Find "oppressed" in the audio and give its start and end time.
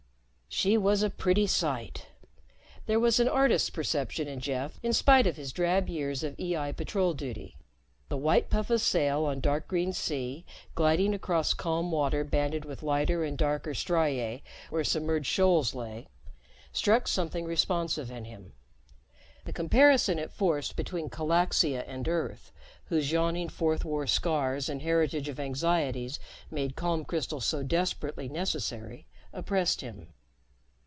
29.33-29.79